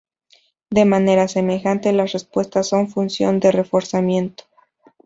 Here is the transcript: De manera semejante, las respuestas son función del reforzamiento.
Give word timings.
De 0.71 0.83
manera 0.83 1.27
semejante, 1.27 1.93
las 1.93 2.11
respuestas 2.13 2.65
son 2.67 2.89
función 2.89 3.39
del 3.39 3.53
reforzamiento. 3.53 4.45